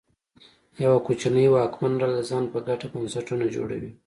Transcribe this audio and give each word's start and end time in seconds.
یوه 0.83 0.99
کوچنۍ 1.05 1.47
واکمنه 1.49 1.97
ډله 2.01 2.13
د 2.17 2.21
ځان 2.29 2.43
په 2.53 2.59
ګټه 2.67 2.85
بنسټونه 2.93 3.45
جوړوي. 3.55 3.91